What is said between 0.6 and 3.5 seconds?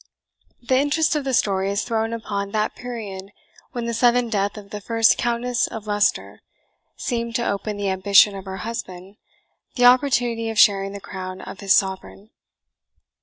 The interest of the story is thrown upon that period